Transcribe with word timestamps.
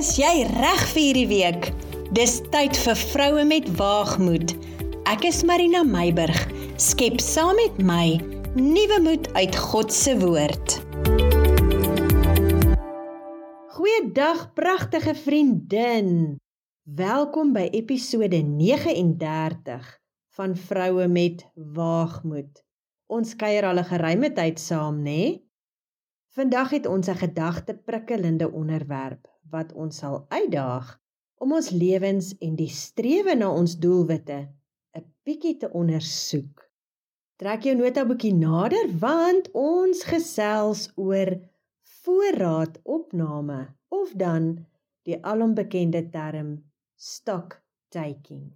Is 0.00 0.14
jy 0.16 0.46
reg 0.48 0.82
vir 0.94 1.02
hierdie 1.02 1.28
week? 1.28 1.66
Dis 2.16 2.38
tyd 2.54 2.72
vir 2.86 2.96
vroue 2.96 3.42
met 3.44 3.66
waagmoed. 3.76 4.54
Ek 5.10 5.26
is 5.28 5.42
Marina 5.44 5.82
Meiburg. 5.84 6.38
Skep 6.80 7.18
saam 7.20 7.58
met 7.58 7.76
my 7.84 8.06
nuwe 8.56 8.96
moed 9.04 9.28
uit 9.36 9.58
God 9.60 9.92
se 9.92 10.14
woord. 10.22 10.78
Goeiedag 13.76 14.46
pragtige 14.56 15.12
vriendin. 15.20 16.38
Welkom 16.88 17.52
by 17.52 17.66
episode 17.82 18.40
39 18.40 19.92
van 20.40 20.56
vroue 20.56 21.10
met 21.12 21.44
waagmoed. 21.76 22.64
Ons 23.12 23.36
kuier 23.36 23.68
al 23.68 23.84
'n 23.84 23.90
geruime 23.92 24.32
tyd 24.32 24.56
saam, 24.56 25.04
né? 25.04 25.04
Nee? 25.04 25.30
Vandag 26.32 26.70
het 26.70 26.86
ons 26.86 27.08
'n 27.08 27.20
gedagte 27.20 27.74
prikkelende 27.74 28.48
onderwerp 28.48 29.28
wat 29.50 29.72
ons 29.72 30.00
sal 30.02 30.24
uitdaag 30.28 30.96
om 31.40 31.52
ons 31.56 31.70
lewens 31.70 32.32
en 32.44 32.56
die 32.56 32.70
strewe 32.70 33.34
na 33.34 33.50
ons 33.50 33.76
doelwitte 33.80 34.40
'n 34.96 35.04
bietjie 35.24 35.56
te 35.56 35.70
ondersoek. 35.70 36.70
Trek 37.40 37.64
jou 37.64 37.74
notaboekie 37.76 38.34
nader 38.36 38.90
want 39.00 39.48
ons 39.56 40.02
gesels 40.04 40.90
oor 40.96 41.30
voorraadopname 42.02 43.60
of 43.88 44.12
dan 44.12 44.66
die 45.08 45.16
alombekende 45.24 46.02
term 46.12 46.64
stock 46.96 47.62
taking. 47.88 48.52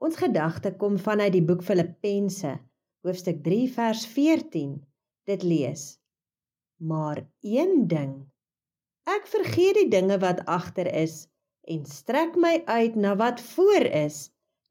Ons 0.00 0.16
gedagte 0.16 0.72
kom 0.76 0.98
vanuit 0.98 1.32
die 1.32 1.44
boek 1.44 1.62
Filippense, 1.62 2.56
hoofstuk 3.04 3.42
3 3.44 3.68
vers 3.76 4.06
14. 4.06 4.80
Dit 5.28 5.42
lees: 5.42 6.00
Maar 6.80 7.28
een 7.40 7.86
ding 7.86 8.29
Ek 9.10 9.24
vergeet 9.26 9.74
die 9.74 9.88
dinge 9.90 10.20
wat 10.22 10.44
agter 10.46 10.86
is 10.86 11.24
en 11.74 11.80
strek 11.88 12.36
my 12.38 12.60
uit 12.66 12.94
na 12.94 13.16
wat 13.18 13.40
voor 13.42 13.86
is 14.00 14.18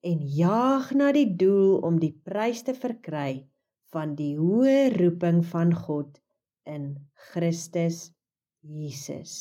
en 0.10 0.22
jaag 0.36 0.94
na 0.96 1.10
die 1.16 1.28
doel 1.42 1.80
om 1.90 1.98
die 2.00 2.14
prys 2.28 2.62
te 2.64 2.76
verkry 2.78 3.32
van 3.92 4.14
die 4.16 4.36
hoë 4.38 4.94
roeping 4.96 5.42
van 5.50 5.74
God 5.76 6.22
in 6.64 6.86
Christus 7.32 7.98
Jesus. 8.64 9.34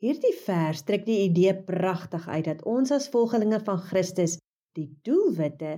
Hierdie 0.00 0.32
vers 0.46 0.80
trek 0.88 1.04
die 1.04 1.18
idee 1.26 1.52
pragtig 1.68 2.28
uit 2.28 2.46
dat 2.46 2.62
ons 2.74 2.94
as 2.94 3.10
volgelinge 3.12 3.58
van 3.66 3.82
Christus 3.90 4.38
die 4.78 4.86
doelwitte 5.04 5.74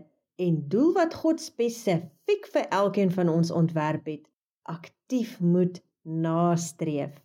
en 0.46 0.60
doel 0.76 0.92
wat 1.00 1.16
God 1.24 1.42
spesifiek 1.42 2.46
vir 2.54 2.70
elkeen 2.82 3.10
van 3.16 3.32
ons 3.32 3.50
ontwerp 3.50 4.06
het, 4.12 4.22
aktief 4.68 5.40
moet 5.40 5.82
nastreef. 6.04 7.18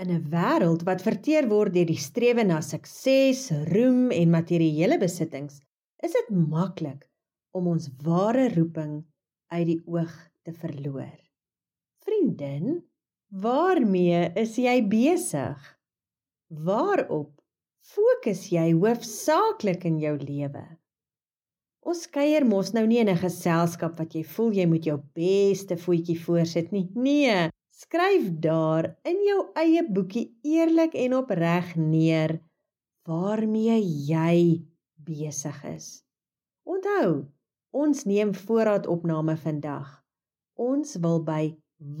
In 0.00 0.08
'n 0.08 0.30
wêreld 0.32 0.82
wat 0.88 1.02
verteer 1.04 1.44
word 1.48 1.74
deur 1.76 1.88
die 1.90 2.00
strewe 2.00 2.44
na 2.48 2.62
sukses, 2.64 3.40
roem 3.68 4.08
en 4.16 4.30
materiële 4.32 4.96
besittings, 4.96 5.58
is 6.06 6.14
dit 6.16 6.30
maklik 6.52 7.02
om 7.52 7.68
ons 7.68 7.90
ware 8.06 8.46
roeping 8.54 8.94
uit 9.52 9.66
die 9.68 9.82
oog 9.84 10.14
te 10.48 10.54
verloor. 10.62 11.18
Vriendin, 12.06 12.80
waarmee 13.28 14.22
is 14.40 14.56
jy 14.56 14.78
besig? 14.88 15.68
Waarop 16.48 17.36
fokus 17.92 18.48
jy 18.54 18.70
hoofsaaklik 18.72 19.84
in 19.84 20.00
jou 20.00 20.16
lewe? 20.16 20.64
Ons 21.84 22.08
kuier 22.08 22.48
mos 22.48 22.72
nou 22.72 22.86
nie 22.88 23.04
in 23.04 23.12
'n 23.12 23.20
geselskap 23.20 24.00
wat 24.00 24.16
jy 24.16 24.24
voel 24.24 24.52
jy 24.52 24.66
moet 24.66 24.84
jou 24.88 24.98
beste 25.12 25.76
voetjie 25.76 26.20
voorsit 26.24 26.72
nie. 26.72 26.88
Nee, 26.94 27.50
Skryf 27.80 28.26
daar 28.44 28.90
in 29.08 29.22
jou 29.24 29.38
eie 29.56 29.80
boekie 29.88 30.26
eerlik 30.44 30.92
en 31.00 31.14
opreg 31.16 31.70
neer 31.80 32.34
waarmee 33.08 33.78
jy 34.08 34.66
besig 35.06 35.62
is. 35.70 35.86
Onthou, 36.68 37.24
ons 37.72 38.04
neem 38.04 38.34
voorraadopname 38.36 39.38
vandag. 39.46 39.88
Ons 40.60 40.98
wil 41.00 41.24
by 41.24 41.40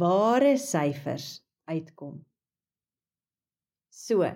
ware 0.02 0.52
syfers 0.60 1.40
uitkom. 1.64 2.20
So, 3.88 4.28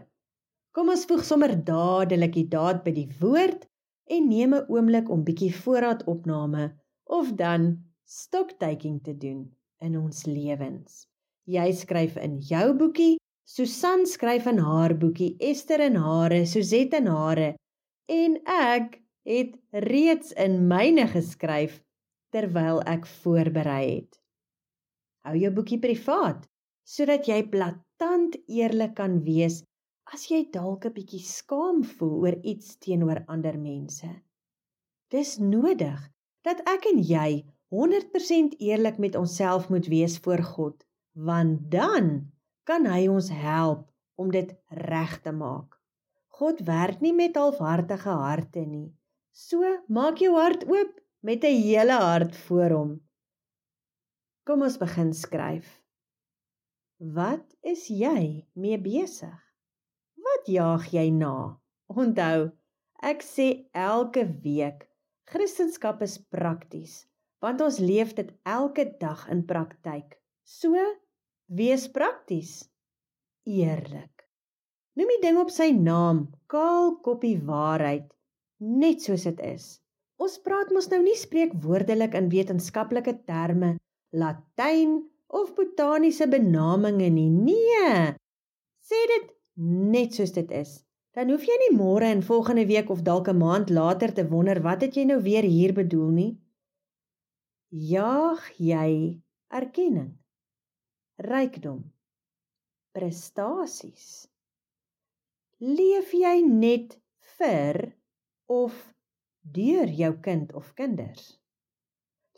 kom 0.72 0.96
ons 0.96 1.04
voeg 1.10 1.28
sommer 1.28 1.58
dadelik 1.60 2.38
die 2.40 2.48
daad 2.56 2.80
by 2.88 2.96
die 3.04 3.10
woord 3.20 3.68
en 4.08 4.30
neem 4.32 4.54
'n 4.56 4.66
oomblik 4.72 5.12
om 5.12 5.28
bietjie 5.28 5.52
voorraadopname 5.52 6.70
of 7.04 7.36
dan 7.36 7.72
stocktaking 8.04 9.02
te 9.02 9.12
doen 9.12 9.50
in 9.84 9.98
ons 10.00 10.24
lewens. 10.24 11.04
Jy 11.44 11.72
skryf 11.76 12.16
in 12.16 12.38
jou 12.40 12.72
boekie, 12.72 13.18
Susan 13.44 14.06
skryf 14.08 14.46
in 14.48 14.62
haar 14.64 14.94
boekie, 14.96 15.34
Esther 15.40 15.82
in 15.84 15.98
hare, 16.00 16.46
Suzette 16.48 16.96
in 16.96 17.10
hare 17.12 17.50
en 18.08 18.38
ek 18.48 19.02
het 19.28 19.52
reeds 19.84 20.32
in 20.40 20.62
myne 20.70 21.04
geskryf 21.12 21.82
terwyl 22.32 22.80
ek 22.88 23.04
voorberei 23.20 23.84
het. 23.90 24.16
Hou 25.28 25.34
jou 25.36 25.50
boekie 25.52 25.80
privaat 25.84 26.46
sodat 26.88 27.28
jy 27.28 27.42
blaatant 27.52 28.40
eerlik 28.48 28.96
kan 28.96 29.20
wees 29.28 29.60
as 30.12 30.24
jy 30.30 30.46
dalk 30.56 30.88
'n 30.88 30.96
bietjie 30.96 31.20
skaam 31.20 31.84
voel 31.84 32.16
oor 32.24 32.36
iets 32.40 32.76
teenoor 32.80 33.20
ander 33.28 33.60
mense. 33.60 34.08
Dis 35.12 35.36
nodig 35.38 36.00
dat 36.44 36.64
ek 36.68 36.88
en 36.92 37.04
jy 37.04 37.44
100% 37.68 38.56
eerlik 38.60 38.98
met 38.98 39.14
onsself 39.14 39.68
moet 39.68 39.86
wees 39.92 40.16
voor 40.24 40.42
God 40.56 40.84
want 41.14 41.70
dan 41.70 42.32
kan 42.66 42.86
hy 42.90 43.06
ons 43.08 43.30
help 43.30 43.86
om 44.18 44.30
dit 44.34 44.50
reg 44.90 45.16
te 45.22 45.32
maak. 45.32 45.78
God 46.34 46.60
werk 46.66 47.00
nie 47.00 47.14
met 47.14 47.36
halfhartige 47.38 48.10
harte 48.10 48.64
nie. 48.66 48.90
So 49.30 49.62
maak 49.86 50.18
jou 50.22 50.34
hart 50.34 50.66
oop 50.66 50.98
met 51.22 51.44
'n 51.44 51.62
hele 51.62 51.96
hart 51.98 52.36
voor 52.46 52.70
hom. 52.70 52.92
Kom 54.44 54.62
ons 54.62 54.78
begin 54.78 55.12
skryf. 55.12 55.80
Wat 56.98 57.54
is 57.62 57.88
jy 57.88 58.46
mee 58.54 58.78
besig? 58.78 59.40
Wat 60.16 60.46
jaag 60.46 60.90
jy 60.92 61.10
na? 61.10 61.58
Onthou, 61.86 62.52
ek 63.02 63.22
sê 63.22 63.68
elke 63.72 64.24
week, 64.42 64.88
Christendom 65.24 66.00
is 66.00 66.18
prakties, 66.18 67.06
want 67.40 67.60
ons 67.60 67.78
leef 67.78 68.14
dit 68.14 68.30
elke 68.42 68.96
dag 69.00 69.28
in 69.28 69.44
praktyk. 69.46 70.20
So 70.44 70.74
Wees 71.46 71.90
prakties. 71.92 72.64
Eerlik. 73.44 74.24
Noem 74.96 75.10
die 75.12 75.20
ding 75.20 75.36
op 75.36 75.50
sy 75.52 75.74
naam, 75.76 76.30
kaal 76.48 76.94
koppie 77.04 77.36
waarheid, 77.44 78.06
net 78.64 79.04
soos 79.04 79.26
dit 79.28 79.42
is. 79.44 79.66
Ons 80.16 80.38
praat 80.40 80.72
mos 80.72 80.88
nou 80.88 81.02
nie 81.04 81.16
spreekwoordelik 81.18 82.16
in 82.16 82.30
wetenskaplike 82.32 83.18
terme, 83.28 83.74
Latyn 84.14 85.02
of 85.28 85.52
botaniese 85.58 86.30
benaminge 86.32 87.10
nie. 87.12 87.28
Nee. 87.28 88.14
Sê 88.80 89.04
dit 89.12 89.28
net 89.60 90.16
soos 90.16 90.32
dit 90.32 90.48
is. 90.54 90.78
Dan 91.12 91.28
hoef 91.28 91.44
jy 91.44 91.60
nie 91.66 91.76
môre 91.76 92.08
en 92.08 92.24
volgende 92.24 92.64
week 92.70 92.88
of 92.88 93.04
dalk 93.04 93.28
'n 93.28 93.36
maand 93.36 93.68
later 93.68 94.14
te 94.14 94.24
wonder 94.32 94.62
wat 94.62 94.80
het 94.80 94.96
jy 94.96 95.04
nou 95.04 95.20
weer 95.20 95.44
hier 95.44 95.74
bedoel 95.74 96.10
nie. 96.10 96.32
Jaag 97.68 98.48
jy 98.56 99.20
erkenning 99.50 100.14
rykdom, 101.22 101.84
prestasies. 102.94 104.26
Leef 105.62 106.12
jy 106.14 106.40
net 106.42 106.98
vir 107.38 107.94
of 108.50 108.74
deur 109.42 109.86
jou 109.86 110.12
kind 110.22 110.52
of 110.58 110.74
kinders? 110.74 111.38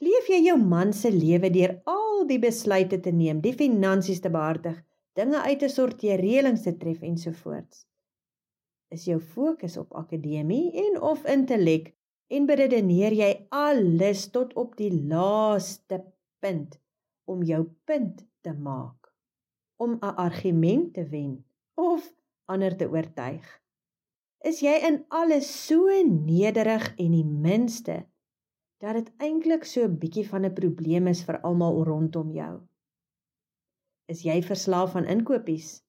Leef 0.05 0.29
jy 0.29 0.43
jou 0.45 0.59
man 0.61 0.93
se 0.93 1.09
lewe 1.11 1.49
deur 1.51 1.79
al 1.89 2.27
die 2.29 2.39
besluite 2.39 3.01
te 3.01 3.13
neem, 3.13 3.41
die 3.41 3.55
finansies 3.57 4.21
te 4.21 4.29
behartig, 4.29 4.77
dinge 5.17 5.41
uit 5.41 5.59
te 5.65 5.71
sorteer, 5.73 6.21
reëlings 6.21 6.67
te 6.67 6.77
tref 6.77 7.01
ensovoorts? 7.01 7.87
Is 8.93 9.07
jou 9.09 9.19
fokus 9.19 9.79
op 9.81 9.97
akademie 9.97 10.69
en 10.85 11.01
of 11.01 11.25
intellek 11.25 11.95
en 12.29 12.47
beredeneer 12.47 13.17
jy 13.17 13.33
alles 13.55 14.29
tot 14.35 14.53
op 14.61 14.77
die 14.77 14.93
laaste 14.93 16.03
punt 16.45 16.77
om 17.25 17.43
jou 17.43 17.65
punt 17.89 18.21
te 18.47 18.55
maak 18.69 19.13
om 19.83 19.99
'n 19.99 20.17
argument 20.29 20.95
te 20.95 21.05
wen 21.13 21.45
of 21.75 22.13
ander 22.53 22.77
te 22.77 22.89
oortuig. 22.89 23.47
Is 24.47 24.61
jy 24.63 24.77
in 24.89 25.05
alles 25.09 25.49
so 25.67 25.91
nederig 26.07 26.87
en 27.03 27.11
die 27.17 27.27
minste 27.27 27.97
dat 28.83 28.95
dit 28.99 29.11
eintlik 29.29 29.65
so 29.65 29.83
'n 29.85 29.99
bietjie 29.99 30.27
van 30.29 30.45
'n 30.47 30.55
probleem 30.61 31.07
is 31.13 31.25
vir 31.27 31.41
almal 31.41 31.83
rondom 31.85 32.31
jou? 32.31 32.55
Is 34.09 34.23
jy 34.23 34.43
verslaaf 34.43 34.97
aan 34.97 35.11
inkopies? 35.17 35.83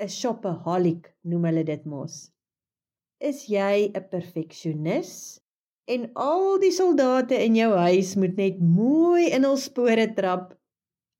'n 0.00 0.08
Shopaholic 0.08 1.14
noem 1.22 1.44
hulle 1.44 1.64
dit 1.64 1.84
mos. 1.84 2.32
Is 3.20 3.46
jy 3.46 3.92
'n 3.94 4.08
perfeksionis? 4.10 5.40
En 5.86 6.10
al 6.14 6.58
die 6.58 6.72
soldate 6.72 7.38
in 7.44 7.54
jou 7.54 7.72
huis 7.74 8.16
moet 8.16 8.36
net 8.36 8.58
mooi 8.58 9.30
in 9.30 9.44
hul 9.44 9.56
spore 9.56 10.06
trap 10.14 10.58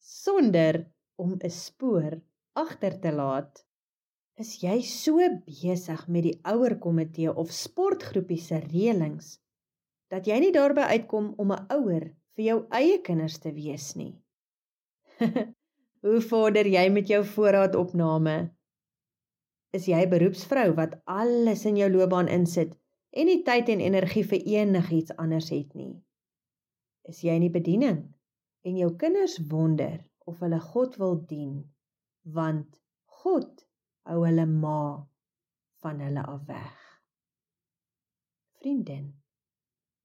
sonder 0.02 0.86
om 1.16 1.38
'n 1.38 1.50
spoor 1.50 2.20
agter 2.52 2.98
te 3.00 3.12
laat. 3.12 3.64
Is 4.34 4.60
jy 4.62 4.80
so 4.82 5.18
besig 5.46 6.08
met 6.08 6.22
die 6.22 6.38
ouer 6.42 6.78
komitee 6.78 7.30
of 7.30 7.52
sportgroepie 7.52 8.40
se 8.40 8.58
reëlings 8.58 9.38
dat 10.10 10.26
jy 10.26 10.38
nie 10.40 10.52
daarby 10.52 10.80
uitkom 10.80 11.34
om 11.36 11.52
'n 11.52 11.66
ouer 11.78 12.04
vir 12.34 12.44
jou 12.44 12.58
eie 12.70 12.98
kinders 13.00 13.38
te 13.38 13.52
wees 13.52 13.94
nie? 13.94 14.14
Hoe 16.04 16.20
vorder 16.20 16.66
jy 16.66 16.88
met 16.90 17.08
jou 17.08 17.24
voorraadopname? 17.24 18.50
Is 19.72 19.86
jy 19.86 20.02
'n 20.02 20.10
beroepsvrou 20.10 20.74
wat 20.74 20.98
alles 21.04 21.64
in 21.64 21.76
jou 21.76 21.90
loopbaan 21.90 22.28
insit 22.28 22.74
en 23.12 23.26
nie 23.26 23.42
tyd 23.42 23.68
en 23.68 23.80
energie 23.80 24.24
vir 24.24 24.42
enigiets 24.42 25.16
anders 25.16 25.50
het 25.50 25.74
nie? 25.74 26.02
Is 27.04 27.22
jy 27.22 27.38
in 27.38 27.46
die 27.46 27.54
bediening 27.60 28.02
en 28.68 28.78
jou 28.78 28.90
kinders 28.98 29.38
wonder 29.50 29.98
of 30.26 30.38
hulle 30.44 30.60
God 30.72 30.98
wil 31.02 31.16
dien 31.30 31.56
want 32.36 32.78
God 33.22 33.64
hou 34.06 34.22
hulle 34.26 34.46
ma 34.46 35.02
van 35.82 36.02
hulle 36.02 36.22
af 36.34 36.44
weg? 36.50 36.78
Vriendin, 38.60 39.08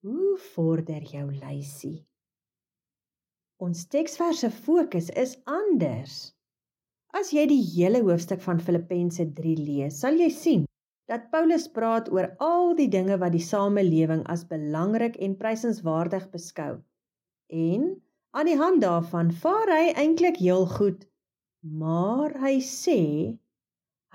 hoe 0.06 0.38
vorder 0.54 1.06
jou 1.06 1.28
lysie? 1.34 2.08
Ons 3.62 3.86
teksverse 3.90 4.50
fokus 4.54 5.10
is 5.18 5.36
anders. 5.50 6.18
As 7.18 7.32
jy 7.34 7.48
die 7.50 7.62
hele 7.72 8.04
hoofstuk 8.06 8.42
van 8.44 8.60
Filippense 8.62 9.24
3 9.38 9.54
lees, 9.62 10.02
sal 10.02 10.18
jy 10.22 10.30
sien 10.34 10.66
dat 11.10 11.30
Paulus 11.32 11.66
praat 11.72 12.10
oor 12.14 12.28
al 12.44 12.76
die 12.78 12.90
dinge 12.92 13.16
wat 13.22 13.34
die 13.34 13.44
samelewing 13.44 14.26
as 14.34 14.44
belangrik 14.50 15.16
en 15.24 15.38
prysenswaardig 15.40 16.28
beskou. 16.34 16.74
En 17.48 17.88
aan 18.32 18.50
die 18.50 18.58
hand 18.58 18.82
daarvan 18.82 19.32
vaar 19.44 19.72
hy 19.72 19.94
eintlik 19.94 20.40
heel 20.44 20.66
goed, 20.66 21.06
maar 21.62 22.36
hy 22.42 22.58
sê 22.64 23.02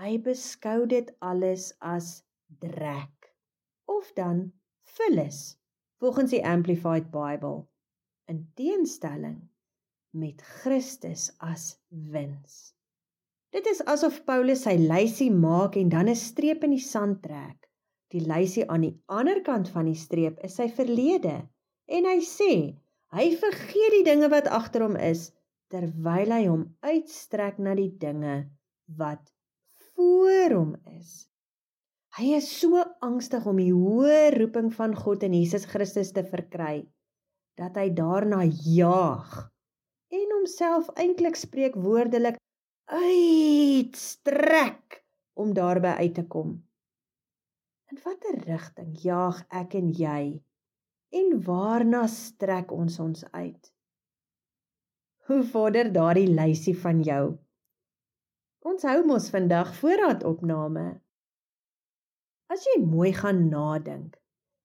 hy 0.03 0.13
beskou 0.25 0.87
dit 0.91 1.09
alles 1.21 1.71
as 1.81 2.23
drek 2.63 3.33
of 3.91 4.13
dan 4.19 4.53
vullis 4.97 5.57
volgens 6.03 6.31
die 6.35 6.43
Amplified 6.45 7.11
Bible 7.15 7.67
in 8.27 8.45
teenstelling 8.59 9.41
met 10.11 10.43
Christus 10.43 11.31
as 11.39 11.79
wins. 11.89 12.75
Dit 13.53 13.67
is 13.69 13.83
asof 13.85 14.23
Paulus 14.25 14.65
sy 14.65 14.75
lysie 14.81 15.31
maak 15.31 15.77
en 15.77 15.89
dan 15.93 16.09
'n 16.09 16.17
streep 16.17 16.65
in 16.65 16.73
die 16.77 16.85
sand 16.85 17.23
trek. 17.23 17.69
Die 18.13 18.21
lysie 18.21 18.65
aan 18.69 18.85
die 18.85 18.97
ander 19.07 19.41
kant 19.43 19.69
van 19.69 19.89
die 19.89 19.99
streep 19.99 20.39
is 20.45 20.57
sy 20.57 20.69
verlede 20.69 21.49
en 21.87 22.09
hy 22.09 22.19
sê 22.21 22.53
hy 23.13 23.29
vergeet 23.37 23.95
die 23.99 24.07
dinge 24.07 24.31
wat 24.33 24.49
agter 24.49 24.87
hom 24.87 24.97
is 24.97 25.29
terwyl 25.73 26.33
hy 26.33 26.45
hom 26.47 26.65
uitstrek 26.85 27.59
na 27.61 27.75
die 27.77 27.91
dinge 28.01 28.43
wat 28.99 29.33
voor 29.93 30.57
hom 30.57 30.73
is. 30.93 31.29
Hy 32.19 32.35
is 32.37 32.49
so 32.61 32.81
angstig 33.05 33.47
om 33.49 33.61
die 33.61 33.73
hoë 33.73 34.35
roeping 34.37 34.69
van 34.77 34.93
God 34.97 35.25
in 35.25 35.37
Jesus 35.37 35.65
Christus 35.69 36.13
te 36.13 36.25
verkry 36.29 36.85
dat 37.61 37.77
hy 37.81 37.89
daarna 37.97 38.43
jaag 38.45 39.33
en 40.13 40.35
homself 40.37 40.91
eintlik 41.01 41.39
spreek 41.41 41.77
woordelik 41.81 42.37
uitstrek 42.93 45.01
om 45.41 45.55
daarby 45.57 45.97
uit 46.05 46.15
te 46.21 46.27
kom. 46.29 46.59
In 47.93 48.01
watter 48.05 48.37
rigting 48.45 48.93
jaag 49.05 49.41
ek 49.49 49.77
en 49.81 49.89
jy 49.97 50.23
en 51.13 51.33
waarna 51.45 52.07
strek 52.09 52.73
ons 52.73 52.99
ons 53.05 53.25
uit? 53.37 53.73
Hoe 55.29 55.43
vorder 55.53 55.93
daardie 55.93 56.29
lysie 56.29 56.75
van 56.85 57.03
jou? 57.05 57.25
Ons 58.67 58.87
hou 58.89 58.99
mos 59.07 59.29
vandag 59.35 59.75
voorraadopname. 59.81 60.87
As 62.53 62.65
jy 62.69 62.79
mooi 62.85 63.13
gaan 63.17 63.45
nadink, 63.53 64.17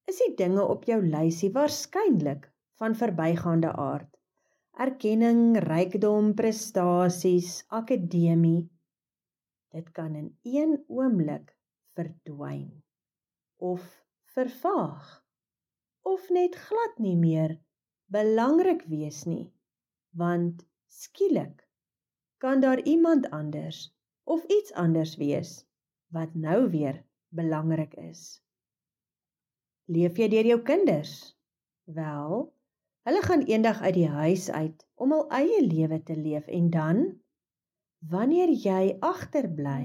is 0.07 0.21
die 0.23 0.33
dinge 0.39 0.63
op 0.63 0.87
jou 0.87 1.01
lysie 1.03 1.51
waarskynlik 1.55 2.47
van 2.79 2.95
verbygaande 2.95 3.73
aard. 3.73 4.09
Erkenning, 4.77 5.57
rykdom, 5.65 6.33
prestasies, 6.37 7.63
akademie. 7.73 8.67
Dit 9.73 9.91
kan 9.91 10.15
in 10.15 10.29
een 10.45 10.77
oomblik 10.87 11.51
verdwyn 11.97 12.69
of 13.57 13.83
vervaag 14.37 15.26
of 16.07 16.29
net 16.37 16.55
glad 16.67 16.97
nie 17.03 17.15
meer 17.19 17.57
belangrik 18.13 18.85
wees 18.91 19.25
nie, 19.27 19.51
want 20.15 20.63
skielik 20.87 21.65
kan 22.43 22.63
daar 22.63 22.79
iemand 22.83 23.29
anders 23.35 23.87
of 24.23 24.43
iets 24.57 24.73
anders 24.73 25.15
wees 25.19 25.63
wat 26.15 26.35
nou 26.35 26.69
weer 26.71 27.03
belangrik 27.35 27.97
is. 28.07 28.39
Leef 29.91 30.19
jy 30.19 30.27
deur 30.31 30.47
jou 30.55 30.61
kinders? 30.67 31.15
Wel, 31.87 32.47
Hulle 33.07 33.21
gaan 33.21 33.41
eendag 33.41 33.81
uit 33.81 33.93
die 33.93 34.09
huis 34.11 34.49
uit 34.51 34.81
om 34.99 35.13
hul 35.15 35.29
eie 35.31 35.61
lewe 35.63 36.01
te 36.03 36.15
leef 36.19 36.47
en 36.51 36.65
dan 36.69 36.97
wanneer 38.11 38.51
jy 38.51 38.97
agterbly 38.99 39.83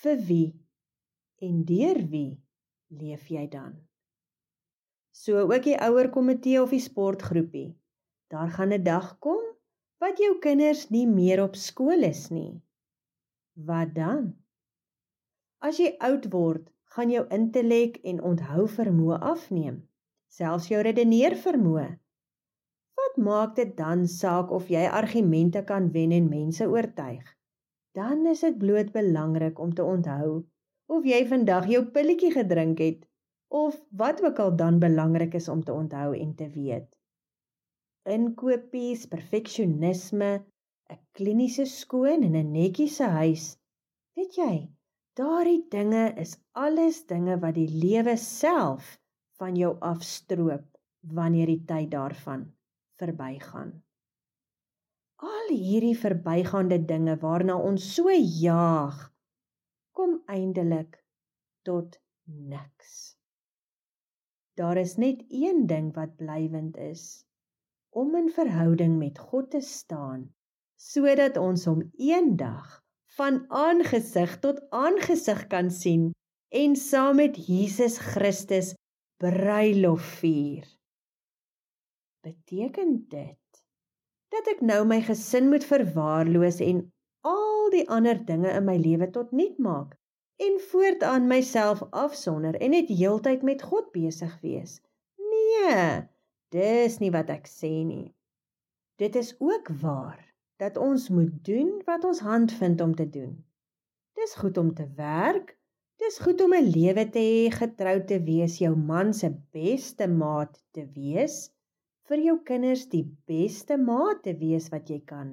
vir 0.00 0.22
wie 0.30 0.46
en 1.44 1.58
deur 1.68 2.00
wie 2.14 2.30
leef 2.88 3.28
jy 3.28 3.44
dan? 3.52 3.74
So 5.26 5.40
ook 5.42 5.64
die 5.66 5.74
ouer 5.82 6.06
komitee 6.14 6.60
of 6.62 6.70
die 6.70 6.82
sportgroepie. 6.82 7.74
Daar 8.30 8.50
gaan 8.54 8.72
'n 8.72 8.82
dag 8.82 9.18
kom 9.18 9.42
wat 9.98 10.18
jou 10.22 10.38
kinders 10.38 10.88
nie 10.90 11.06
meer 11.06 11.42
op 11.42 11.56
skool 11.56 12.02
is 12.02 12.28
nie. 12.30 12.62
Wat 13.70 13.94
dan? 13.94 14.36
As 15.58 15.78
jy 15.82 15.96
oud 15.98 16.30
word, 16.30 16.70
gaan 16.94 17.10
jou 17.10 17.24
intellek 17.38 17.98
en 18.04 18.22
onthou 18.22 18.68
vermoë 18.68 19.18
afneem 19.32 19.82
selfs 20.36 20.68
jou 20.68 20.82
redeneer 20.82 21.34
vermoë. 21.42 21.88
Wat 23.00 23.16
maak 23.16 23.56
dit 23.56 23.76
dan 23.76 24.06
saak 24.06 24.50
of 24.50 24.68
jy 24.68 24.84
argumente 25.00 25.64
kan 25.64 25.90
wen 25.92 26.12
en 26.12 26.28
mense 26.28 26.68
oortuig? 26.68 27.24
Dan 27.94 28.26
is 28.26 28.40
dit 28.40 28.58
bloot 28.58 28.92
belangrik 28.92 29.58
om 29.58 29.74
te 29.74 29.84
onthou 29.84 30.44
of 30.86 31.04
jy 31.04 31.26
vandag 31.26 31.66
jou 31.72 31.84
pilletjie 31.84 32.32
gedrink 32.32 32.78
het 32.78 33.06
of 33.56 33.76
wat 33.90 34.22
ook 34.24 34.38
al 34.38 34.56
dan 34.56 34.78
belangrik 34.78 35.34
is 35.34 35.48
om 35.48 35.64
te 35.64 35.72
onthou 35.72 36.16
en 36.18 36.34
te 36.34 36.48
weet. 36.50 36.98
Inkopies, 38.16 39.06
perfeksionisme, 39.08 40.30
'n 40.92 40.98
kliniese 41.16 41.64
skoon 41.64 42.22
en 42.26 42.36
'n 42.40 42.52
netjiese 42.52 43.08
huis. 43.20 43.46
Weet 44.14 44.36
jy, 44.42 44.54
daardie 45.20 45.62
dinge 45.70 46.04
is 46.24 46.36
alles 46.52 47.00
dinge 47.06 47.38
wat 47.38 47.54
die 47.54 47.68
lewe 47.84 48.16
self 48.16 49.00
van 49.40 49.56
jou 49.56 49.72
afstroop 49.80 50.68
wanneer 51.00 51.46
die 51.46 51.64
tyd 51.64 51.90
daarvan 51.90 52.46
verbygaan. 53.00 53.72
Al 55.16 55.48
hierdie 55.48 55.96
verbygaande 55.98 56.84
dinge 56.84 57.16
waarna 57.24 57.56
ons 57.56 57.94
so 57.94 58.12
jaag, 58.44 59.12
kom 59.92 60.20
eindelik 60.26 61.04
tot 61.62 62.00
niks. 62.24 63.15
Daar 64.56 64.76
is 64.80 64.96
net 64.96 65.24
een 65.28 65.66
ding 65.68 65.92
wat 65.94 66.16
blywend 66.16 66.76
is, 66.76 67.24
om 67.92 68.14
in 68.16 68.30
verhouding 68.32 68.96
met 68.98 69.18
God 69.18 69.50
te 69.50 69.60
staan, 69.60 70.30
sodat 70.80 71.36
ons 71.36 71.64
hom 71.68 71.82
eendag 72.00 72.80
van 73.18 73.42
aangesig 73.52 74.38
tot 74.40 74.62
aangesig 74.72 75.46
kan 75.52 75.68
sien 75.70 76.08
en 76.48 76.76
saam 76.76 77.20
met 77.20 77.36
Jesus 77.46 77.98
Christus 77.98 78.72
bruilof 79.20 80.08
vier. 80.22 80.64
Beteken 82.24 82.96
dit 83.12 83.62
dat 84.32 84.48
ek 84.56 84.64
nou 84.64 84.82
my 84.88 85.02
gesin 85.04 85.52
moet 85.52 85.64
verwaarloos 85.68 86.62
en 86.64 86.80
al 87.28 87.70
die 87.76 87.84
ander 87.92 88.18
dinge 88.24 88.56
in 88.56 88.64
my 88.64 88.76
lewe 88.80 89.08
tot 89.12 89.36
niet 89.36 89.60
maak 89.60 89.94
en 90.36 90.60
voortaan 90.70 91.26
myself 91.26 91.82
afsonder 91.90 92.54
en 92.60 92.70
net 92.70 92.88
heeltyd 92.88 93.42
met 93.42 93.62
God 93.62 93.90
besig 93.92 94.38
wees? 94.40 94.80
Nee, 95.16 96.06
dis 96.54 96.98
nie 96.98 97.10
wat 97.10 97.30
ek 97.32 97.48
sê 97.50 97.72
nie. 97.84 98.14
Dit 98.96 99.16
is 99.16 99.34
ook 99.38 99.68
waar 99.80 100.22
dat 100.56 100.76
ons 100.76 101.08
moet 101.08 101.44
doen 101.44 101.82
wat 101.84 102.04
ons 102.04 102.24
hand 102.24 102.52
vind 102.52 102.80
om 102.80 102.94
te 102.94 103.08
doen. 103.10 103.44
Dis 104.16 104.34
goed 104.34 104.56
om 104.58 104.74
te 104.74 104.88
werk, 104.96 105.56
Dis 106.02 106.18
goed 106.20 106.40
om 106.44 106.52
'n 106.54 106.66
lewe 106.76 107.04
te 107.12 107.22
hê, 107.26 107.44
getrou 107.60 107.98
te 108.10 108.16
wees, 108.24 108.58
jou 108.60 108.74
man 108.90 109.12
se 109.20 109.28
beste 109.56 110.06
maat 110.22 110.58
te 110.76 110.82
wees, 110.96 111.36
vir 112.08 112.20
jou 112.24 112.34
kinders 112.50 112.82
die 112.94 113.04
beste 113.30 113.78
maat 113.84 114.20
te 114.26 114.34
wees 114.42 114.66
wat 114.74 114.90
jy 114.92 114.98
kan, 115.12 115.30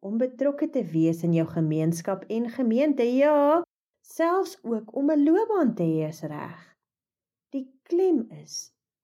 om 0.00 0.20
betrokke 0.22 0.68
te 0.76 0.84
wees 0.92 1.24
in 1.26 1.34
jou 1.38 1.46
gemeenskap 1.50 2.22
en 2.36 2.46
gemeente, 2.58 3.02
ja, 3.02 3.62
selfs 4.08 4.58
ook 4.62 4.94
om 4.96 5.10
'n 5.10 5.24
loopbaan 5.24 5.74
te 5.74 5.82
hê 5.82 6.08
is 6.08 6.22
reg. 6.34 6.60
Die 7.54 7.66
klem 7.82 8.20
is 8.42 8.54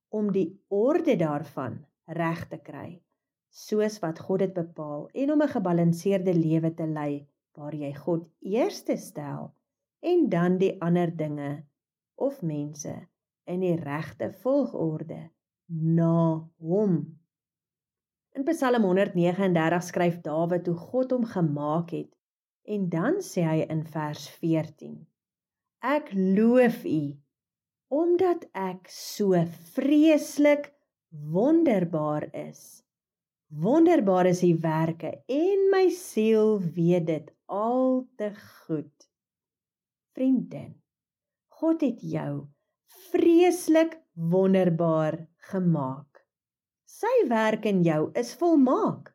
om 0.08 0.32
die 0.32 0.48
orde 0.68 1.16
daarvan 1.16 1.74
reg 2.20 2.48
te 2.48 2.58
kry, 2.68 3.02
soos 3.50 3.98
wat 4.04 4.18
God 4.18 4.38
dit 4.44 4.54
bepaal 4.54 5.08
en 5.12 5.32
om 5.32 5.42
'n 5.42 5.54
gebalanseerde 5.56 6.34
lewe 6.34 6.74
te 6.74 6.86
lei 6.86 7.28
waar 7.56 7.74
jy 7.74 7.92
God 7.94 8.28
eerste 8.40 8.96
stel 8.96 9.54
en 10.00 10.28
dan 10.28 10.58
die 10.58 10.80
ander 10.80 11.16
dinge 11.16 11.64
of 12.14 12.42
mense 12.42 12.94
in 13.44 13.60
die 13.60 13.76
regte 13.76 14.32
volgorde 14.32 15.30
na 15.66 16.48
hom. 16.58 17.20
In 18.34 18.44
Psalm 18.44 18.82
139 18.82 19.82
skryf 19.82 20.20
Dawid 20.20 20.66
hoe 20.66 20.76
God 20.76 21.10
hom 21.10 21.24
gemaak 21.24 21.90
het 21.90 22.10
en 22.64 22.88
dan 22.88 23.20
sê 23.24 23.44
hy 23.44 23.60
in 23.68 23.82
vers 23.94 24.24
14: 24.40 24.96
Ek 25.84 26.10
loof 26.16 26.84
U 26.88 27.02
omdat 27.94 28.46
ek 28.56 28.88
so 28.90 29.38
vreeslik 29.76 30.70
wonderbaar 31.34 32.26
is. 32.34 32.82
Wonderbaar 33.54 34.26
is 34.32 34.42
U 34.42 34.54
werke 34.64 35.12
en 35.30 35.68
my 35.70 35.84
siel 35.94 36.56
weet 36.78 37.06
dit 37.06 37.30
al 37.46 38.08
te 38.18 38.32
goed. 38.34 39.08
Vriendin, 40.16 40.72
God 41.60 41.84
het 41.86 42.02
jou 42.02 42.46
vreeslik 43.12 43.98
wonderbaar 44.14 45.20
gemaak. 45.52 46.24
Sy 46.88 47.14
werk 47.30 47.66
in 47.70 47.82
jou 47.86 48.08
is 48.18 48.32
volmaak 48.40 49.14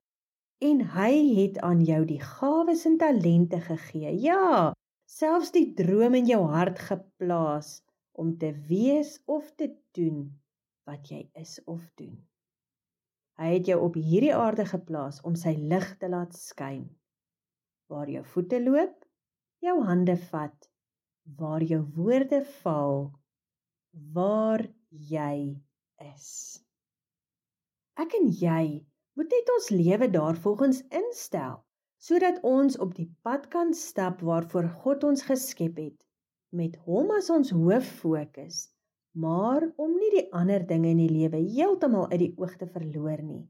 en 0.59 0.81
hy 0.93 1.13
het 1.39 1.59
aan 1.63 1.83
jou 1.87 2.01
die 2.07 2.19
gawes 2.19 2.85
en 2.89 2.97
talente 2.99 3.61
gegee. 3.63 4.11
Ja, 4.19 4.73
selfs 5.07 5.53
die 5.55 5.69
droom 5.75 6.17
in 6.19 6.27
jou 6.27 6.41
hart 6.51 6.81
geplaas 6.89 7.79
om 8.11 8.35
te 8.37 8.51
wees 8.67 9.17
of 9.25 9.53
te 9.55 9.71
doen 9.95 10.25
wat 10.89 11.07
jy 11.11 11.23
is 11.39 11.59
of 11.65 11.83
doen. 11.95 12.17
Hy 13.39 13.53
het 13.53 13.69
jou 13.71 13.77
op 13.85 13.95
hierdie 13.95 14.33
aarde 14.35 14.65
geplaas 14.67 15.21
om 15.23 15.37
sy 15.39 15.53
lig 15.55 15.87
te 16.01 16.09
laat 16.11 16.35
skyn. 16.35 16.89
Waar 17.87 18.09
jou 18.11 18.25
voete 18.33 18.59
loop, 18.59 18.97
jou 19.63 19.77
hande 19.87 20.17
vat, 20.27 20.67
waar 21.39 21.63
jou 21.63 21.79
woorde 21.95 22.41
val, 22.59 23.07
waar 24.11 24.65
jy 24.89 25.55
is. 26.03 26.27
Ek 27.99 28.13
en 28.19 28.27
jy 28.31 28.88
moet 29.19 29.33
net 29.35 29.49
ons 29.51 29.69
lewe 29.75 30.07
daarvolgens 30.15 30.79
instel 30.95 31.59
sodat 31.99 32.37
ons 32.47 32.77
op 32.79 32.93
die 32.95 33.09
pad 33.27 33.49
kan 33.51 33.73
stap 33.75 34.21
waarvoor 34.23 34.69
God 34.83 35.03
ons 35.03 35.25
geskep 35.27 35.81
het 35.83 35.97
met 36.55 36.77
hom 36.87 37.11
as 37.17 37.27
ons 37.33 37.51
hoof 37.51 37.89
fokus 37.99 38.61
maar 39.19 39.65
om 39.75 39.97
nie 39.97 40.11
die 40.13 40.25
ander 40.31 40.63
dinge 40.71 40.93
in 40.93 41.01
die 41.01 41.11
lewe 41.11 41.41
heeltemal 41.41 42.07
uit 42.13 42.21
die 42.21 42.33
oog 42.37 42.55
te 42.61 42.67
verloor 42.69 43.19
nie. 43.25 43.43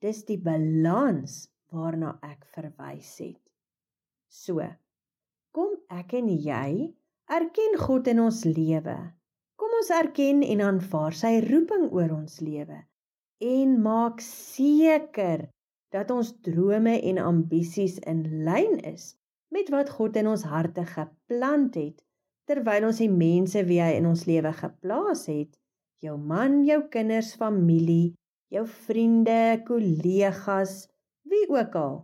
Dis 0.00 0.24
die 0.24 0.38
balans 0.40 1.44
waarna 1.70 2.16
ek 2.26 2.46
verwys 2.54 3.12
het. 3.20 3.40
So, 4.32 4.64
kom 5.54 5.76
ek 5.92 6.16
en 6.18 6.30
jy 6.32 6.90
erken 7.30 7.78
God 7.78 8.10
in 8.10 8.22
ons 8.26 8.44
lewe. 8.48 8.98
Kom 9.60 9.78
ons 9.78 9.90
erken 9.94 10.42
en 10.42 10.66
aanvaar 10.66 11.14
sy 11.14 11.36
roeping 11.44 11.90
oor 11.92 12.16
ons 12.16 12.40
lewe 12.40 12.80
en 13.40 13.78
maak 13.82 14.20
seker 14.24 15.48
dat 15.90 16.10
ons 16.14 16.34
drome 16.44 17.00
en 17.00 17.18
ambisies 17.18 17.98
in 18.06 18.22
lyn 18.46 18.78
is 18.92 19.14
met 19.50 19.72
wat 19.74 19.90
God 19.90 20.16
in 20.20 20.28
ons 20.30 20.44
harte 20.46 20.84
geplant 20.86 21.74
het 21.80 21.98
terwyl 22.50 22.88
ons 22.88 23.00
die 23.02 23.10
mense 23.10 23.62
wie 23.68 23.80
hy 23.82 23.92
in 23.98 24.08
ons 24.10 24.26
lewe 24.26 24.50
geplaas 24.56 25.26
het, 25.30 25.52
jou 26.02 26.16
man, 26.18 26.64
jou 26.66 26.80
kinders, 26.90 27.34
familie, 27.38 28.16
jou 28.50 28.64
vriende, 28.86 29.60
kollegas, 29.68 30.88
wie 31.30 31.44
ook 31.52 31.76
al, 31.78 32.00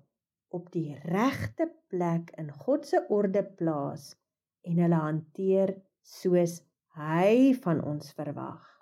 op 0.55 0.71
die 0.75 0.95
regte 1.11 1.66
plek 1.90 2.31
in 2.38 2.52
God 2.62 2.87
se 2.87 3.02
orde 3.11 3.43
plaas 3.59 4.12
en 4.66 4.78
hulle 4.85 5.02
hanteer 5.02 5.75
soos 6.07 6.61
hy 6.95 7.52
van 7.66 7.83
ons 7.83 8.14
verwag. 8.14 8.75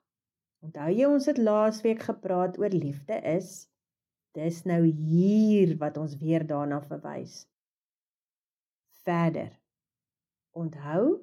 Onthou 0.65 0.89
jy 0.97 1.07
ons 1.11 1.27
het 1.29 1.39
laasweek 1.39 2.07
gepraat 2.07 2.57
oor 2.61 2.73
liefde 2.73 3.19
is? 3.35 3.67
Dis 4.35 4.63
nou 4.65 4.81
hier 4.87 5.77
wat 5.83 5.99
ons 6.01 6.17
weer 6.23 6.47
daarna 6.49 6.81
verwys. 6.89 7.43
Verder. 9.05 9.53
Onthou 10.57 11.21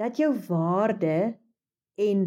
dat 0.00 0.18
jou 0.18 0.32
waarde 0.48 1.38
en 2.00 2.24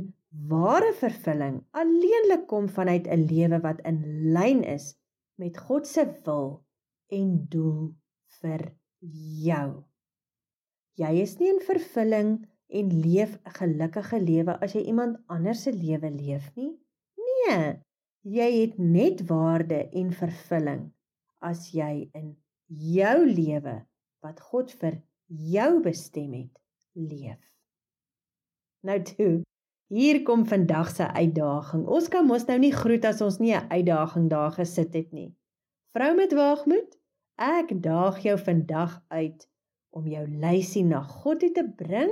ware 0.49 0.93
vervulling 0.97 1.59
alleenlik 1.81 2.47
kom 2.47 2.69
vanuit 2.69 3.07
'n 3.07 3.27
lewe 3.33 3.59
wat 3.61 3.81
in 3.91 3.99
lyn 4.33 4.63
is 4.63 4.93
met 5.35 5.57
God 5.57 5.87
se 5.87 6.05
wil 6.25 6.63
en 7.09 7.45
doel 7.49 7.93
vir 8.39 8.71
jou. 9.49 9.83
Jy 10.95 11.13
is 11.21 11.37
nie 11.39 11.49
in 11.49 11.61
vervulling 11.65 12.47
en 12.79 12.89
leef 13.05 13.37
'n 13.43 13.55
gelukkige 13.59 14.19
lewe 14.21 14.59
as 14.59 14.73
jy 14.73 14.81
iemand 14.91 15.17
anders 15.27 15.63
se 15.63 15.73
lewe 15.73 16.09
leef 16.11 16.51
nie. 16.55 16.73
Nee, 17.15 17.79
jy 18.21 18.49
het 18.61 18.77
net 18.77 19.25
waarde 19.27 19.89
en 19.89 20.11
vervulling 20.11 20.91
as 21.39 21.71
jy 21.71 22.09
in 22.13 22.35
jou 22.67 23.17
lewe 23.27 23.85
wat 24.23 24.39
God 24.39 24.71
vir 24.71 25.01
jou 25.27 25.81
bestem 25.83 26.33
het, 26.33 26.59
leef. 26.93 27.39
Nou 28.83 29.01
toe. 29.03 29.43
Hier 29.93 30.23
kom 30.23 30.45
vandag 30.45 30.89
se 30.89 31.07
uitdaging. 31.07 31.85
Ons 31.85 32.07
kan 32.09 32.25
mos 32.25 32.47
nou 32.47 32.57
nie 32.59 32.73
groet 32.73 33.05
as 33.05 33.21
ons 33.21 33.39
nie 33.39 33.53
'n 33.53 33.69
uitdaging 33.69 34.29
daar 34.29 34.51
gesit 34.51 34.93
het 34.93 35.11
nie. 35.11 35.35
Vrou 35.93 36.15
met 36.15 36.33
waagmoed, 36.33 36.97
ek 37.37 37.81
daag 37.83 38.19
jou 38.23 38.37
vandag 38.37 39.03
uit 39.07 39.49
om 39.89 40.07
jou 40.07 40.27
lysie 40.27 40.83
na 40.83 41.03
God 41.03 41.39
toe 41.39 41.51
te 41.51 41.65
bring 41.77 42.11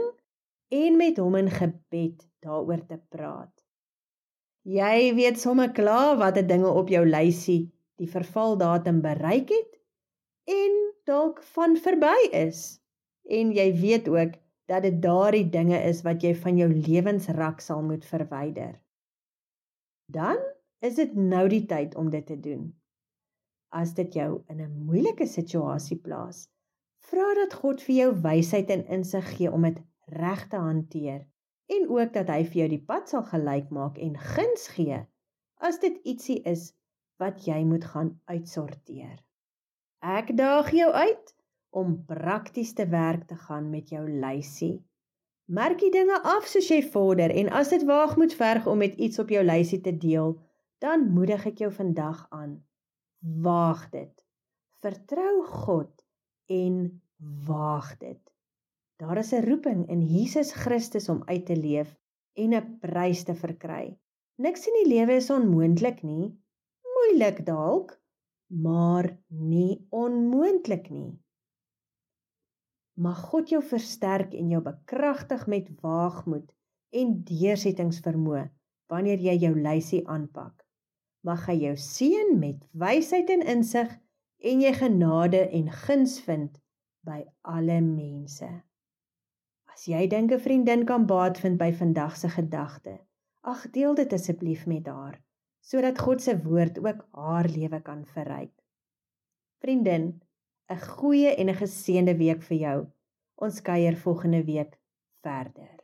en 0.71 0.97
met 0.97 1.17
hom 1.19 1.35
in 1.35 1.49
gebed 1.51 2.23
daaroor 2.39 2.85
te 2.87 2.97
praat. 3.11 3.51
Jy 4.61 5.13
weet 5.17 5.39
sommer 5.41 5.71
klaar 5.73 6.15
watter 6.19 6.45
dinge 6.47 6.69
op 6.69 6.91
jou 6.93 7.01
lysie 7.05 7.71
die 7.99 8.09
vervaldatum 8.09 9.01
bereik 9.03 9.51
het 9.51 9.79
en 10.49 10.77
dalk 11.09 11.41
van 11.55 11.75
verby 11.77 12.15
is. 12.37 12.79
En 13.27 13.51
jy 13.53 13.67
weet 13.77 14.07
ook 14.09 14.37
dat 14.71 14.85
dit 14.87 15.01
daardie 15.03 15.47
dinge 15.49 15.77
is 15.89 16.01
wat 16.07 16.23
jy 16.23 16.31
van 16.37 16.57
jou 16.57 16.69
lewensrak 16.71 17.61
sal 17.61 17.83
moet 17.83 18.05
verwyder. 18.07 18.77
Dan 20.07 20.39
is 20.79 20.95
dit 20.95 21.13
nou 21.15 21.47
die 21.51 21.65
tyd 21.67 21.95
om 21.99 22.09
dit 22.09 22.25
te 22.25 22.39
doen. 22.39 22.71
As 23.71 23.93
dit 23.97 24.13
jou 24.13 24.43
in 24.47 24.61
'n 24.61 24.85
moeilike 24.85 25.27
situasie 25.27 25.97
plaas, 25.97 26.47
vra 27.09 27.33
dat 27.35 27.53
God 27.53 27.81
vir 27.81 27.95
jou 27.95 28.11
wysheid 28.21 28.69
en 28.69 28.85
insig 28.87 29.27
gee 29.37 29.51
om 29.51 29.61
dit 29.61 29.79
reg 30.05 30.47
te 30.47 30.57
hanteer 30.57 31.25
en 31.71 31.89
ook 31.89 32.13
dat 32.13 32.29
hy 32.33 32.43
vir 32.45 32.61
jou 32.61 32.69
die 32.75 32.85
pad 32.85 33.09
sal 33.09 33.23
gelyk 33.27 33.69
maak 33.69 33.97
en 33.97 34.17
guns 34.17 34.67
gee 34.75 34.99
as 35.61 35.79
dit 35.79 35.99
ietsie 36.03 36.41
is 36.47 36.71
wat 37.21 37.45
jy 37.45 37.61
moet 37.63 37.85
gaan 37.85 38.15
uitsorteer. 38.25 39.19
Ek 40.01 40.33
daag 40.37 40.71
jou 40.73 40.89
uit 40.91 41.35
om 41.71 41.99
prakties 42.05 42.73
te 42.73 42.87
werk 42.89 43.27
te 43.29 43.35
gaan 43.35 43.69
met 43.69 43.93
jou 43.93 44.03
lysie. 44.09 44.81
Merk 45.45 45.79
die 45.83 45.91
dinge 45.93 46.17
af 46.23 46.47
soos 46.49 46.69
jy 46.71 46.81
vorder 46.93 47.31
en 47.31 47.51
as 47.53 47.69
dit 47.69 47.83
waag 47.85 48.17
moet 48.17 48.33
verg 48.33 48.67
om 48.67 48.81
met 48.81 48.97
iets 48.97 49.19
op 49.19 49.29
jou 49.29 49.43
lysie 49.45 49.81
te 49.81 49.93
deel, 49.93 50.33
dan 50.81 51.11
moedig 51.13 51.45
ek 51.45 51.61
jou 51.61 51.71
vandag 51.71 52.25
aan. 52.33 52.57
Waag 53.21 53.89
dit. 53.93 54.13
Vertrou 54.81 55.45
God 55.45 55.91
en 56.49 57.01
waag 57.45 57.93
dit. 58.01 58.30
Daar 59.01 59.17
is 59.17 59.31
'n 59.33 59.45
roeping 59.49 59.89
in 59.89 60.01
Jesus 60.05 60.51
Christus 60.53 61.09
om 61.09 61.21
uit 61.25 61.45
te 61.45 61.55
leef 61.55 61.97
en 62.33 62.53
'n 62.53 62.77
prys 62.79 63.23
te 63.23 63.35
verkry. 63.35 63.97
Niks 64.35 64.67
in 64.67 64.75
die 64.79 64.89
lewe 64.93 65.13
is 65.13 65.29
onmoontlik 65.29 66.03
nie. 66.03 66.37
Moeilik 66.95 67.45
dalk, 67.45 68.01
maar 68.47 69.17
nie 69.27 69.87
onmoontlik 69.89 70.89
nie. 70.89 71.19
Mag 72.93 73.19
God 73.31 73.49
jou 73.49 73.63
versterk 73.63 74.33
en 74.33 74.49
jou 74.49 74.61
bekragtig 74.61 75.47
met 75.47 75.69
waagmoed 75.81 76.53
en 76.89 77.23
deursettingsvermoë 77.23 78.49
wanneer 78.87 79.19
jy 79.19 79.37
jou 79.37 79.55
lysie 79.55 80.07
aanpak. 80.07 80.65
Mag 81.23 81.45
hy 81.47 81.57
jou 81.65 81.75
seën 81.75 82.39
met 82.39 82.67
wysheid 82.71 83.29
en 83.29 83.41
insig 83.41 83.99
en 84.37 84.61
jy 84.61 84.73
genade 84.73 85.49
en 85.49 85.69
guns 85.69 86.19
vind 86.21 86.59
by 87.01 87.25
alle 87.41 87.81
mense. 87.81 88.61
As 89.81 89.87
jy 89.89 90.05
dink 90.05 90.29
'n 90.31 90.37
vriendin 90.45 90.81
kan 90.85 91.05
baat 91.09 91.39
vind 91.41 91.57
by 91.57 91.71
vandag 91.73 92.17
se 92.17 92.29
gedagte, 92.29 92.91
ag 93.51 93.61
deel 93.73 93.95
dit 93.97 94.11
asseblief 94.13 94.67
met 94.69 94.85
haar 94.85 95.15
sodat 95.69 96.01
God 96.05 96.21
se 96.21 96.35
woord 96.43 96.77
ook 96.85 97.01
haar 97.17 97.49
lewe 97.49 97.79
kan 97.81 98.05
verryk. 98.05 98.53
Vriendin, 99.65 100.21
'n 100.69 100.85
goeie 100.99 101.33
en 101.33 101.49
'n 101.49 101.61
geseënde 101.63 102.15
week 102.17 102.45
vir 102.49 102.57
jou. 102.57 102.79
Ons 103.35 103.61
kuier 103.61 103.97
volgende 103.97 104.43
week 104.45 104.77
verder. 105.25 105.80